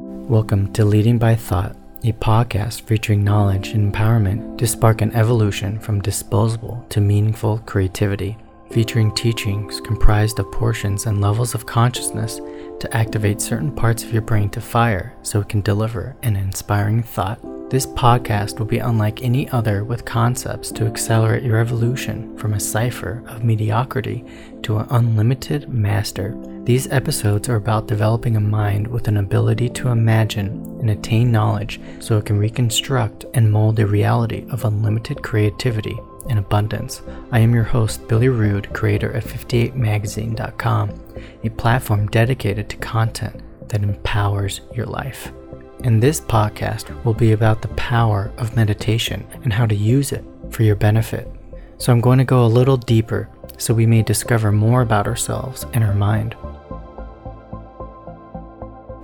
Welcome 0.00 0.72
to 0.74 0.84
Leading 0.84 1.18
by 1.18 1.34
Thought, 1.34 1.74
a 2.04 2.12
podcast 2.12 2.82
featuring 2.82 3.24
knowledge 3.24 3.70
and 3.70 3.92
empowerment 3.92 4.56
to 4.58 4.66
spark 4.68 5.00
an 5.00 5.12
evolution 5.12 5.80
from 5.80 6.00
disposable 6.00 6.86
to 6.90 7.00
meaningful 7.00 7.58
creativity, 7.66 8.38
featuring 8.70 9.12
teachings 9.16 9.80
comprised 9.80 10.38
of 10.38 10.52
portions 10.52 11.06
and 11.06 11.20
levels 11.20 11.52
of 11.52 11.66
consciousness 11.66 12.36
to 12.78 12.88
activate 12.96 13.40
certain 13.40 13.74
parts 13.74 14.04
of 14.04 14.12
your 14.12 14.22
brain 14.22 14.48
to 14.50 14.60
fire 14.60 15.16
so 15.22 15.40
it 15.40 15.48
can 15.48 15.62
deliver 15.62 16.14
an 16.22 16.36
inspiring 16.36 17.02
thought. 17.02 17.40
This 17.68 17.86
podcast 17.86 18.60
will 18.60 18.66
be 18.66 18.78
unlike 18.78 19.24
any 19.24 19.48
other 19.50 19.82
with 19.82 20.04
concepts 20.04 20.70
to 20.72 20.86
accelerate 20.86 21.42
your 21.42 21.58
evolution 21.58 22.36
from 22.38 22.54
a 22.54 22.60
cipher 22.60 23.24
of 23.26 23.42
mediocrity 23.42 24.24
to 24.62 24.78
an 24.78 24.86
unlimited 24.90 25.68
master. 25.68 26.36
These 26.68 26.92
episodes 26.92 27.48
are 27.48 27.56
about 27.56 27.86
developing 27.86 28.36
a 28.36 28.40
mind 28.40 28.86
with 28.86 29.08
an 29.08 29.16
ability 29.16 29.70
to 29.70 29.88
imagine 29.88 30.48
and 30.80 30.90
attain 30.90 31.32
knowledge 31.32 31.80
so 31.98 32.18
it 32.18 32.26
can 32.26 32.38
reconstruct 32.38 33.24
and 33.32 33.50
mold 33.50 33.78
a 33.78 33.86
reality 33.86 34.44
of 34.50 34.66
unlimited 34.66 35.22
creativity 35.22 35.98
and 36.28 36.38
abundance. 36.38 37.00
I 37.32 37.38
am 37.38 37.54
your 37.54 37.64
host, 37.64 38.06
Billy 38.06 38.28
Rude, 38.28 38.70
creator 38.74 39.10
of 39.10 39.24
58magazine.com, 39.24 40.90
a 41.42 41.48
platform 41.48 42.06
dedicated 42.08 42.68
to 42.68 42.76
content 42.76 43.40
that 43.70 43.82
empowers 43.82 44.60
your 44.74 44.84
life. 44.84 45.32
And 45.84 46.02
this 46.02 46.20
podcast 46.20 47.02
will 47.02 47.14
be 47.14 47.32
about 47.32 47.62
the 47.62 47.68
power 47.68 48.30
of 48.36 48.56
meditation 48.56 49.26
and 49.42 49.54
how 49.54 49.64
to 49.64 49.74
use 49.74 50.12
it 50.12 50.22
for 50.50 50.64
your 50.64 50.76
benefit. 50.76 51.32
So 51.78 51.92
I'm 51.92 52.02
going 52.02 52.18
to 52.18 52.24
go 52.24 52.44
a 52.44 52.46
little 52.46 52.76
deeper 52.76 53.30
so 53.56 53.74
we 53.74 53.86
may 53.86 54.02
discover 54.02 54.52
more 54.52 54.82
about 54.82 55.06
ourselves 55.06 55.64
and 55.72 55.82
our 55.82 55.94
mind. 55.94 56.36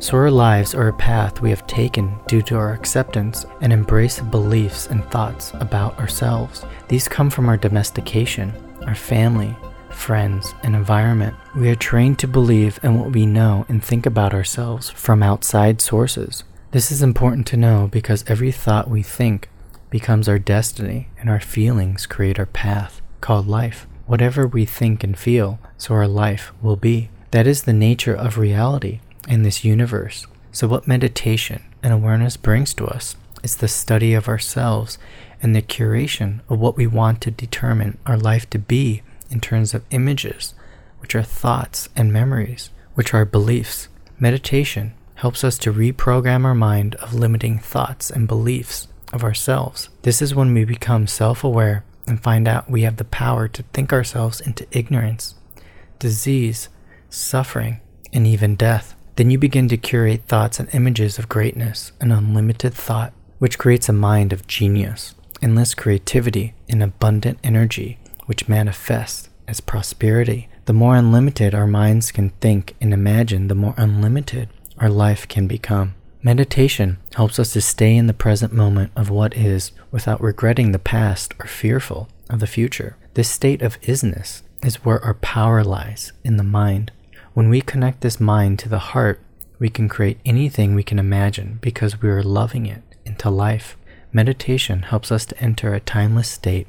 So, 0.00 0.16
our 0.16 0.30
lives 0.30 0.74
are 0.74 0.88
a 0.88 0.94
path 0.94 1.42
we 1.42 1.50
have 1.50 1.66
taken 1.66 2.18
due 2.26 2.40
to 2.44 2.56
our 2.56 2.72
acceptance 2.72 3.44
and 3.60 3.70
embrace 3.70 4.18
of 4.18 4.30
beliefs 4.30 4.86
and 4.86 5.04
thoughts 5.04 5.52
about 5.60 5.98
ourselves. 5.98 6.64
These 6.88 7.06
come 7.06 7.28
from 7.28 7.50
our 7.50 7.58
domestication, 7.58 8.54
our 8.86 8.94
family, 8.94 9.54
friends, 9.90 10.54
and 10.62 10.74
environment. 10.74 11.36
We 11.54 11.68
are 11.68 11.74
trained 11.74 12.18
to 12.20 12.26
believe 12.26 12.80
in 12.82 12.98
what 12.98 13.12
we 13.12 13.26
know 13.26 13.66
and 13.68 13.84
think 13.84 14.06
about 14.06 14.32
ourselves 14.32 14.88
from 14.88 15.22
outside 15.22 15.82
sources. 15.82 16.44
This 16.70 16.90
is 16.90 17.02
important 17.02 17.46
to 17.48 17.58
know 17.58 17.86
because 17.92 18.24
every 18.26 18.52
thought 18.52 18.88
we 18.88 19.02
think 19.02 19.50
becomes 19.90 20.30
our 20.30 20.38
destiny, 20.38 21.08
and 21.18 21.28
our 21.28 21.40
feelings 21.40 22.06
create 22.06 22.38
our 22.38 22.46
path, 22.46 23.02
called 23.20 23.46
life. 23.46 23.86
Whatever 24.06 24.46
we 24.46 24.64
think 24.64 25.04
and 25.04 25.18
feel, 25.18 25.58
so 25.76 25.92
our 25.92 26.08
life 26.08 26.54
will 26.62 26.76
be. 26.76 27.10
That 27.32 27.46
is 27.46 27.64
the 27.64 27.74
nature 27.74 28.14
of 28.14 28.38
reality 28.38 29.00
in 29.28 29.42
this 29.42 29.64
universe. 29.64 30.26
So, 30.52 30.66
what 30.66 30.88
meditation 30.88 31.62
and 31.82 31.92
awareness 31.92 32.36
brings 32.36 32.74
to 32.74 32.86
us 32.86 33.16
is 33.42 33.56
the 33.56 33.68
study 33.68 34.14
of 34.14 34.28
ourselves 34.28 34.98
and 35.42 35.54
the 35.54 35.62
curation 35.62 36.40
of 36.48 36.58
what 36.58 36.76
we 36.76 36.86
want 36.86 37.20
to 37.22 37.30
determine 37.30 37.98
our 38.06 38.16
life 38.16 38.48
to 38.50 38.58
be 38.58 39.02
in 39.30 39.40
terms 39.40 39.74
of 39.74 39.84
images, 39.90 40.54
which 40.98 41.14
are 41.14 41.22
thoughts 41.22 41.88
and 41.96 42.12
memories, 42.12 42.70
which 42.94 43.14
are 43.14 43.24
beliefs. 43.24 43.88
Meditation 44.18 44.92
helps 45.16 45.44
us 45.44 45.56
to 45.58 45.72
reprogram 45.72 46.44
our 46.44 46.54
mind 46.54 46.94
of 46.96 47.14
limiting 47.14 47.58
thoughts 47.58 48.10
and 48.10 48.26
beliefs 48.28 48.88
of 49.12 49.24
ourselves. 49.24 49.88
This 50.02 50.20
is 50.20 50.34
when 50.34 50.52
we 50.52 50.64
become 50.64 51.06
self 51.06 51.44
aware 51.44 51.84
and 52.06 52.22
find 52.22 52.48
out 52.48 52.70
we 52.70 52.82
have 52.82 52.96
the 52.96 53.04
power 53.04 53.48
to 53.48 53.62
think 53.72 53.92
ourselves 53.92 54.40
into 54.40 54.66
ignorance, 54.72 55.34
disease, 55.98 56.68
suffering, 57.08 57.80
and 58.12 58.26
even 58.26 58.56
death. 58.56 58.94
Then 59.20 59.30
you 59.30 59.36
begin 59.36 59.68
to 59.68 59.76
curate 59.76 60.22
thoughts 60.28 60.58
and 60.58 60.74
images 60.74 61.18
of 61.18 61.28
greatness 61.28 61.92
and 62.00 62.10
unlimited 62.10 62.72
thought, 62.72 63.12
which 63.38 63.58
creates 63.58 63.86
a 63.86 63.92
mind 63.92 64.32
of 64.32 64.46
genius, 64.46 65.14
endless 65.42 65.74
creativity, 65.74 66.54
and 66.70 66.82
abundant 66.82 67.38
energy, 67.44 67.98
which 68.24 68.48
manifests 68.48 69.28
as 69.46 69.60
prosperity. 69.60 70.48
The 70.64 70.72
more 70.72 70.96
unlimited 70.96 71.54
our 71.54 71.66
minds 71.66 72.12
can 72.12 72.30
think 72.40 72.74
and 72.80 72.94
imagine, 72.94 73.48
the 73.48 73.54
more 73.54 73.74
unlimited 73.76 74.48
our 74.78 74.88
life 74.88 75.28
can 75.28 75.46
become. 75.46 75.96
Meditation 76.22 76.96
helps 77.14 77.38
us 77.38 77.52
to 77.52 77.60
stay 77.60 77.94
in 77.94 78.06
the 78.06 78.14
present 78.14 78.54
moment 78.54 78.90
of 78.96 79.10
what 79.10 79.36
is 79.36 79.72
without 79.90 80.22
regretting 80.22 80.72
the 80.72 80.78
past 80.78 81.34
or 81.38 81.46
fearful 81.46 82.08
of 82.30 82.40
the 82.40 82.46
future. 82.46 82.96
This 83.12 83.28
state 83.28 83.60
of 83.60 83.78
isness 83.82 84.40
is 84.64 84.76
where 84.76 85.04
our 85.04 85.12
power 85.12 85.62
lies 85.62 86.14
in 86.24 86.38
the 86.38 86.42
mind. 86.42 86.90
When 87.40 87.48
we 87.48 87.62
connect 87.62 88.02
this 88.02 88.20
mind 88.20 88.58
to 88.58 88.68
the 88.68 88.90
heart, 88.92 89.18
we 89.58 89.70
can 89.70 89.88
create 89.88 90.18
anything 90.26 90.74
we 90.74 90.82
can 90.82 90.98
imagine 90.98 91.58
because 91.62 92.02
we 92.02 92.10
are 92.10 92.22
loving 92.22 92.66
it 92.66 92.82
into 93.06 93.30
life. 93.30 93.78
Meditation 94.12 94.82
helps 94.82 95.10
us 95.10 95.24
to 95.24 95.42
enter 95.42 95.72
a 95.72 95.80
timeless 95.80 96.28
state, 96.28 96.66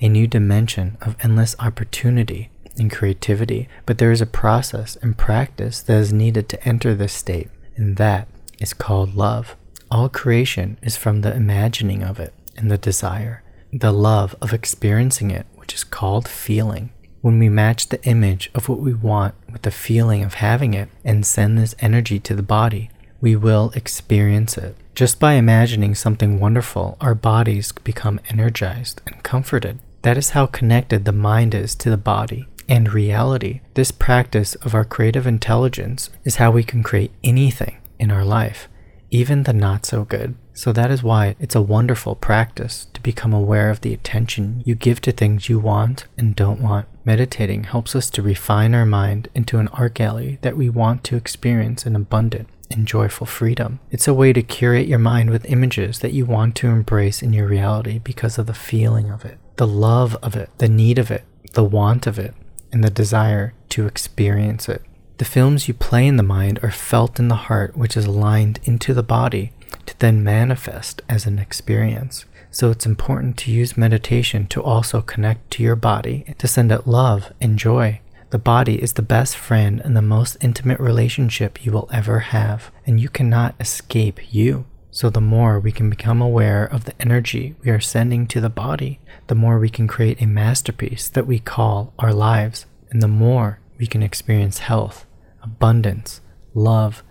a 0.00 0.08
new 0.08 0.26
dimension 0.26 0.98
of 1.00 1.14
endless 1.22 1.54
opportunity 1.60 2.50
and 2.76 2.90
creativity, 2.90 3.68
but 3.86 3.98
there 3.98 4.10
is 4.10 4.20
a 4.20 4.26
process 4.26 4.96
and 4.96 5.16
practice 5.16 5.82
that 5.82 6.00
is 6.00 6.12
needed 6.12 6.48
to 6.48 6.68
enter 6.68 6.96
this 6.96 7.12
state, 7.12 7.48
and 7.76 7.96
that 7.96 8.26
is 8.58 8.74
called 8.74 9.14
love. 9.14 9.54
All 9.88 10.08
creation 10.08 10.78
is 10.82 10.96
from 10.96 11.20
the 11.20 11.32
imagining 11.32 12.02
of 12.02 12.18
it 12.18 12.34
and 12.56 12.72
the 12.72 12.76
desire, 12.76 13.44
the 13.72 13.92
love 13.92 14.34
of 14.42 14.52
experiencing 14.52 15.30
it, 15.30 15.46
which 15.54 15.74
is 15.74 15.84
called 15.84 16.26
feeling. 16.26 16.90
When 17.20 17.38
we 17.38 17.48
match 17.48 17.88
the 17.88 18.02
image 18.04 18.50
of 18.54 18.68
what 18.68 18.78
we 18.78 18.94
want 18.94 19.34
with 19.52 19.62
the 19.62 19.70
feeling 19.70 20.22
of 20.22 20.34
having 20.34 20.74
it 20.74 20.88
and 21.04 21.26
send 21.26 21.58
this 21.58 21.74
energy 21.80 22.20
to 22.20 22.34
the 22.34 22.42
body, 22.42 22.90
we 23.20 23.34
will 23.34 23.72
experience 23.74 24.56
it. 24.56 24.76
Just 24.94 25.18
by 25.18 25.34
imagining 25.34 25.94
something 25.94 26.38
wonderful, 26.38 26.96
our 27.00 27.14
bodies 27.14 27.72
become 27.72 28.20
energized 28.30 29.00
and 29.06 29.22
comforted. 29.22 29.80
That 30.02 30.16
is 30.16 30.30
how 30.30 30.46
connected 30.46 31.04
the 31.04 31.12
mind 31.12 31.54
is 31.54 31.74
to 31.76 31.90
the 31.90 31.96
body 31.96 32.46
and 32.68 32.92
reality. 32.92 33.60
This 33.74 33.90
practice 33.90 34.54
of 34.56 34.74
our 34.74 34.84
creative 34.84 35.26
intelligence 35.26 36.10
is 36.24 36.36
how 36.36 36.52
we 36.52 36.62
can 36.62 36.82
create 36.82 37.12
anything 37.24 37.78
in 37.98 38.12
our 38.12 38.24
life, 38.24 38.68
even 39.10 39.44
the 39.44 39.52
not 39.52 39.86
so 39.86 40.04
good. 40.04 40.34
So 40.52 40.72
that 40.72 40.90
is 40.90 41.02
why 41.02 41.36
it's 41.38 41.54
a 41.54 41.62
wonderful 41.62 42.16
practice 42.16 42.88
to 42.92 43.00
become 43.00 43.32
aware 43.32 43.70
of 43.70 43.80
the 43.80 43.94
attention 43.94 44.62
you 44.66 44.74
give 44.74 45.00
to 45.02 45.12
things 45.12 45.48
you 45.48 45.58
want 45.58 46.06
and 46.16 46.34
don't 46.34 46.60
want. 46.60 46.88
Meditating 47.04 47.64
helps 47.64 47.94
us 47.94 48.10
to 48.10 48.22
refine 48.22 48.74
our 48.74 48.84
mind 48.84 49.28
into 49.34 49.58
an 49.58 49.68
art 49.68 49.94
gallery 49.94 50.38
that 50.42 50.56
we 50.56 50.68
want 50.68 51.04
to 51.04 51.16
experience 51.16 51.86
in 51.86 51.94
abundant 51.94 52.48
and 52.70 52.86
joyful 52.86 53.26
freedom. 53.26 53.80
It's 53.90 54.08
a 54.08 54.14
way 54.14 54.32
to 54.32 54.42
curate 54.42 54.88
your 54.88 54.98
mind 54.98 55.30
with 55.30 55.46
images 55.46 56.00
that 56.00 56.12
you 56.12 56.26
want 56.26 56.54
to 56.56 56.68
embrace 56.68 57.22
in 57.22 57.32
your 57.32 57.46
reality 57.46 57.98
because 57.98 58.36
of 58.36 58.46
the 58.46 58.54
feeling 58.54 59.10
of 59.10 59.24
it, 59.24 59.38
the 59.56 59.66
love 59.66 60.16
of 60.16 60.36
it, 60.36 60.50
the 60.58 60.68
need 60.68 60.98
of 60.98 61.10
it, 61.10 61.24
the 61.54 61.64
want 61.64 62.06
of 62.06 62.18
it, 62.18 62.34
and 62.72 62.84
the 62.84 62.90
desire 62.90 63.54
to 63.70 63.86
experience 63.86 64.68
it. 64.68 64.82
The 65.18 65.24
films 65.24 65.66
you 65.66 65.74
play 65.74 66.06
in 66.06 66.16
the 66.16 66.22
mind 66.22 66.60
are 66.62 66.70
felt 66.70 67.18
in 67.18 67.26
the 67.26 67.34
heart, 67.34 67.76
which 67.76 67.96
is 67.96 68.04
aligned 68.04 68.60
into 68.62 68.94
the 68.94 69.02
body 69.02 69.50
to 69.86 69.98
then 69.98 70.22
manifest 70.22 71.02
as 71.08 71.26
an 71.26 71.40
experience. 71.40 72.24
So 72.52 72.70
it's 72.70 72.86
important 72.86 73.36
to 73.38 73.50
use 73.50 73.76
meditation 73.76 74.46
to 74.46 74.62
also 74.62 75.02
connect 75.02 75.50
to 75.52 75.62
your 75.64 75.74
body 75.74 76.36
to 76.38 76.46
send 76.46 76.70
out 76.70 76.86
love 76.86 77.32
and 77.40 77.58
joy. 77.58 78.00
The 78.30 78.38
body 78.38 78.80
is 78.80 78.92
the 78.92 79.02
best 79.02 79.36
friend 79.36 79.80
and 79.80 79.96
the 79.96 80.02
most 80.02 80.36
intimate 80.40 80.78
relationship 80.78 81.64
you 81.64 81.72
will 81.72 81.90
ever 81.92 82.20
have, 82.20 82.70
and 82.86 83.00
you 83.00 83.08
cannot 83.08 83.56
escape 83.58 84.32
you. 84.32 84.66
So, 84.92 85.10
the 85.10 85.20
more 85.20 85.58
we 85.58 85.72
can 85.72 85.90
become 85.90 86.22
aware 86.22 86.64
of 86.64 86.84
the 86.84 86.94
energy 87.00 87.56
we 87.64 87.70
are 87.70 87.80
sending 87.80 88.28
to 88.28 88.40
the 88.40 88.48
body, 88.48 89.00
the 89.26 89.34
more 89.34 89.58
we 89.58 89.68
can 89.68 89.88
create 89.88 90.22
a 90.22 90.26
masterpiece 90.26 91.08
that 91.08 91.26
we 91.26 91.40
call 91.40 91.92
our 91.98 92.12
lives, 92.12 92.66
and 92.90 93.02
the 93.02 93.08
more 93.08 93.58
we 93.78 93.86
can 93.86 94.02
experience 94.02 94.58
health, 94.58 95.06
abundance, 95.48 96.20
love, 96.54 97.02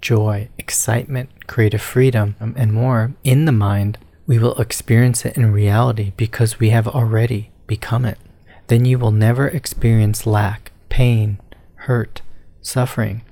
joy, 0.00 0.48
excitement, 0.58 1.46
creative 1.46 1.80
freedom, 1.80 2.34
um, 2.40 2.54
and 2.56 2.72
more 2.72 3.14
in 3.22 3.44
the 3.44 3.52
mind, 3.52 3.98
we 4.26 4.38
will 4.38 4.60
experience 4.60 5.24
it 5.24 5.36
in 5.36 5.52
reality 5.52 6.12
because 6.16 6.58
we 6.58 6.70
have 6.70 6.88
already 6.88 7.50
become 7.66 8.04
it. 8.04 8.18
Then 8.66 8.84
you 8.84 8.98
will 8.98 9.12
never 9.12 9.46
experience 9.46 10.26
lack, 10.26 10.72
pain, 10.88 11.38
hurt, 11.86 12.22
suffering, 12.60 13.22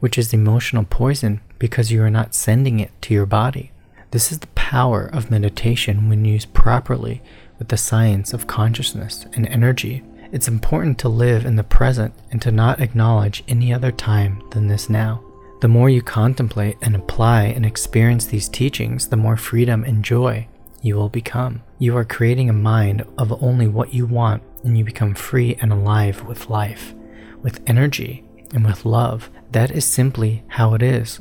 which 0.00 0.18
is 0.18 0.32
emotional 0.32 0.84
poison 0.84 1.40
because 1.58 1.90
you 1.90 2.02
are 2.02 2.10
not 2.10 2.34
sending 2.34 2.78
it 2.80 2.90
to 3.02 3.14
your 3.14 3.26
body. 3.26 3.72
This 4.10 4.32
is 4.32 4.40
the 4.40 4.48
power 4.48 5.06
of 5.06 5.30
meditation 5.30 6.08
when 6.08 6.24
used 6.24 6.52
properly 6.52 7.22
with 7.58 7.68
the 7.68 7.76
science 7.76 8.32
of 8.32 8.46
consciousness 8.46 9.26
and 9.34 9.46
energy. 9.46 10.02
It's 10.32 10.46
important 10.46 10.96
to 11.00 11.08
live 11.08 11.44
in 11.44 11.56
the 11.56 11.64
present 11.64 12.14
and 12.30 12.40
to 12.42 12.52
not 12.52 12.80
acknowledge 12.80 13.42
any 13.48 13.74
other 13.74 13.90
time 13.90 14.42
than 14.50 14.68
this 14.68 14.88
now. 14.88 15.24
The 15.60 15.68
more 15.68 15.90
you 15.90 16.02
contemplate 16.02 16.76
and 16.80 16.94
apply 16.94 17.44
and 17.46 17.66
experience 17.66 18.26
these 18.26 18.48
teachings, 18.48 19.08
the 19.08 19.16
more 19.16 19.36
freedom 19.36 19.82
and 19.82 20.04
joy 20.04 20.46
you 20.82 20.94
will 20.94 21.08
become. 21.08 21.62
You 21.78 21.96
are 21.96 22.04
creating 22.04 22.48
a 22.48 22.54
mind 22.54 23.04
of 23.18 23.42
only 23.42 23.66
what 23.66 23.92
you 23.92 24.06
want, 24.06 24.42
and 24.62 24.78
you 24.78 24.84
become 24.84 25.14
free 25.14 25.56
and 25.60 25.72
alive 25.72 26.22
with 26.22 26.48
life, 26.48 26.94
with 27.42 27.60
energy, 27.66 28.24
and 28.54 28.64
with 28.64 28.84
love. 28.84 29.30
That 29.50 29.72
is 29.72 29.84
simply 29.84 30.44
how 30.46 30.74
it 30.74 30.82
is. 30.82 31.20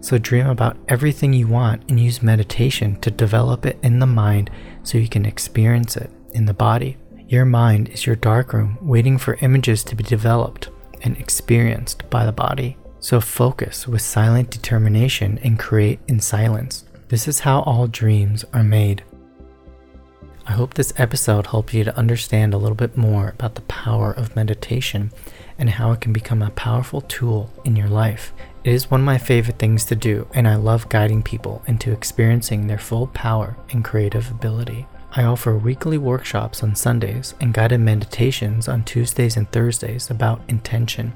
So 0.00 0.18
dream 0.18 0.46
about 0.46 0.76
everything 0.86 1.32
you 1.32 1.48
want 1.48 1.82
and 1.88 1.98
use 1.98 2.22
meditation 2.22 3.00
to 3.00 3.10
develop 3.10 3.64
it 3.64 3.78
in 3.82 3.98
the 3.98 4.06
mind 4.06 4.50
so 4.82 4.98
you 4.98 5.08
can 5.08 5.26
experience 5.26 5.96
it 5.96 6.10
in 6.32 6.44
the 6.44 6.54
body. 6.54 6.96
Your 7.30 7.44
mind 7.44 7.90
is 7.90 8.06
your 8.06 8.16
darkroom 8.16 8.76
waiting 8.80 9.16
for 9.16 9.38
images 9.40 9.84
to 9.84 9.94
be 9.94 10.02
developed 10.02 10.68
and 11.02 11.16
experienced 11.16 12.10
by 12.10 12.26
the 12.26 12.32
body. 12.32 12.76
So 12.98 13.20
focus 13.20 13.86
with 13.86 14.02
silent 14.02 14.50
determination 14.50 15.38
and 15.44 15.56
create 15.56 16.00
in 16.08 16.18
silence. 16.18 16.86
This 17.06 17.28
is 17.28 17.38
how 17.38 17.60
all 17.60 17.86
dreams 17.86 18.44
are 18.52 18.64
made. 18.64 19.04
I 20.44 20.54
hope 20.54 20.74
this 20.74 20.92
episode 20.96 21.46
helped 21.46 21.72
you 21.72 21.84
to 21.84 21.96
understand 21.96 22.52
a 22.52 22.58
little 22.58 22.74
bit 22.74 22.96
more 22.96 23.28
about 23.28 23.54
the 23.54 23.60
power 23.60 24.10
of 24.10 24.34
meditation 24.34 25.12
and 25.56 25.70
how 25.70 25.92
it 25.92 26.00
can 26.00 26.12
become 26.12 26.42
a 26.42 26.50
powerful 26.50 27.02
tool 27.02 27.48
in 27.64 27.76
your 27.76 27.86
life. 27.86 28.32
It 28.64 28.74
is 28.74 28.90
one 28.90 29.02
of 29.02 29.06
my 29.06 29.18
favorite 29.18 29.60
things 29.60 29.84
to 29.84 29.94
do, 29.94 30.26
and 30.34 30.48
I 30.48 30.56
love 30.56 30.88
guiding 30.88 31.22
people 31.22 31.62
into 31.68 31.92
experiencing 31.92 32.66
their 32.66 32.76
full 32.76 33.06
power 33.06 33.56
and 33.70 33.84
creative 33.84 34.28
ability. 34.32 34.88
I 35.12 35.24
offer 35.24 35.56
weekly 35.56 35.98
workshops 35.98 36.62
on 36.62 36.76
Sundays 36.76 37.34
and 37.40 37.52
guided 37.52 37.80
meditations 37.80 38.68
on 38.68 38.84
Tuesdays 38.84 39.36
and 39.36 39.50
Thursdays 39.50 40.08
about 40.08 40.42
intention, 40.46 41.12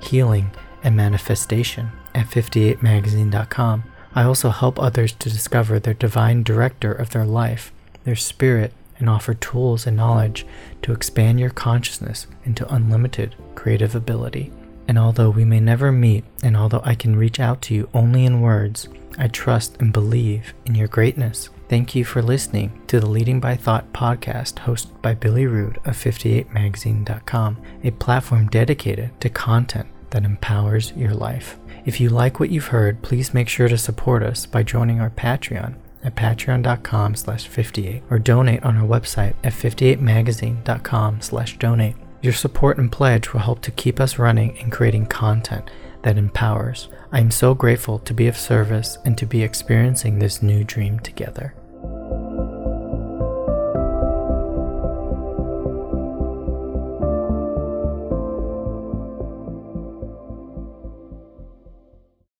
healing, 0.00 0.50
and 0.82 0.96
manifestation 0.96 1.90
at 2.14 2.28
58magazine.com. 2.28 3.84
I 4.14 4.22
also 4.22 4.48
help 4.48 4.78
others 4.78 5.12
to 5.12 5.28
discover 5.28 5.78
their 5.78 5.92
divine 5.92 6.42
director 6.44 6.92
of 6.92 7.10
their 7.10 7.26
life, 7.26 7.72
their 8.04 8.16
spirit, 8.16 8.72
and 8.98 9.10
offer 9.10 9.34
tools 9.34 9.86
and 9.86 9.98
knowledge 9.98 10.46
to 10.80 10.92
expand 10.92 11.38
your 11.38 11.50
consciousness 11.50 12.26
into 12.44 12.72
unlimited 12.72 13.34
creative 13.54 13.94
ability. 13.94 14.50
And 14.88 14.98
although 14.98 15.28
we 15.28 15.44
may 15.44 15.60
never 15.60 15.92
meet, 15.92 16.24
and 16.42 16.56
although 16.56 16.80
I 16.84 16.94
can 16.94 17.16
reach 17.16 17.38
out 17.38 17.60
to 17.62 17.74
you 17.74 17.90
only 17.92 18.24
in 18.24 18.40
words, 18.40 18.88
I 19.18 19.28
trust 19.28 19.76
and 19.80 19.92
believe 19.92 20.54
in 20.64 20.74
your 20.74 20.88
greatness. 20.88 21.50
Thank 21.68 21.96
you 21.96 22.04
for 22.04 22.22
listening 22.22 22.80
to 22.86 23.00
the 23.00 23.08
Leading 23.08 23.40
by 23.40 23.56
Thought 23.56 23.92
podcast 23.92 24.54
hosted 24.54 25.02
by 25.02 25.14
Billy 25.14 25.46
Rude 25.46 25.78
of 25.78 25.96
58magazine.com, 25.96 27.56
a 27.82 27.90
platform 27.90 28.46
dedicated 28.46 29.20
to 29.20 29.28
content 29.28 29.88
that 30.10 30.24
empowers 30.24 30.92
your 30.92 31.12
life. 31.12 31.58
If 31.84 32.00
you 32.00 32.08
like 32.08 32.38
what 32.38 32.50
you've 32.50 32.68
heard, 32.68 33.02
please 33.02 33.34
make 33.34 33.48
sure 33.48 33.66
to 33.68 33.76
support 33.76 34.22
us 34.22 34.46
by 34.46 34.62
joining 34.62 35.00
our 35.00 35.10
Patreon 35.10 35.74
at 36.04 36.14
patreon.com 36.14 37.16
slash 37.16 37.48
58 37.48 38.02
or 38.10 38.20
donate 38.20 38.62
on 38.62 38.76
our 38.76 38.86
website 38.86 39.34
at 39.42 39.52
58magazine.com 39.52 41.20
slash 41.20 41.58
donate. 41.58 41.96
Your 42.22 42.32
support 42.32 42.78
and 42.78 42.92
pledge 42.92 43.32
will 43.32 43.40
help 43.40 43.60
to 43.62 43.72
keep 43.72 43.98
us 43.98 44.20
running 44.20 44.56
and 44.58 44.70
creating 44.70 45.06
content 45.06 45.68
that 46.06 46.16
empowers. 46.16 46.86
I 47.10 47.18
am 47.18 47.32
so 47.32 47.52
grateful 47.52 47.98
to 47.98 48.14
be 48.14 48.28
of 48.28 48.36
service 48.36 48.96
and 49.04 49.18
to 49.18 49.26
be 49.26 49.42
experiencing 49.42 50.20
this 50.20 50.40
new 50.40 50.62
dream 50.62 51.00
together. 51.00 51.52